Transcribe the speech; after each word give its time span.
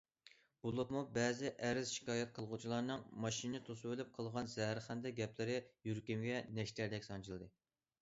بولۇپمۇ 0.61 1.03
بەزى 1.17 1.51
ئەرز- 1.67 1.91
شىكايەت 1.97 2.31
قىلغۇچىلارنىڭ 2.39 3.05
ماشىنىنى 3.27 3.63
توسۇۋېلىپ 3.69 4.11
قىلغان 4.19 4.53
زەھەرخەندە 4.57 5.15
گەپلىرى 5.23 5.63
يۈرىكىمگە 5.93 6.45
نەشتەردەك 6.61 7.13
سانجىلدى. 7.13 7.57